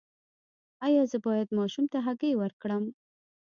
[0.85, 2.83] ایا زه باید ماشوم ته هګۍ ورکړم؟